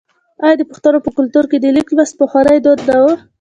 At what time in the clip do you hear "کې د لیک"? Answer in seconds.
1.51-1.87